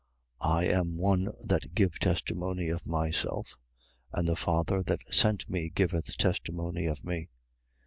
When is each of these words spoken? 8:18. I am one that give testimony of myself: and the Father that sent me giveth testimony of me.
8:18. 0.41 0.49
I 0.51 0.63
am 0.63 0.97
one 0.97 1.29
that 1.43 1.75
give 1.75 1.99
testimony 1.99 2.69
of 2.69 2.87
myself: 2.87 3.55
and 4.11 4.27
the 4.27 4.35
Father 4.35 4.81
that 4.81 5.01
sent 5.11 5.47
me 5.47 5.69
giveth 5.69 6.17
testimony 6.17 6.87
of 6.87 7.03
me. 7.03 7.29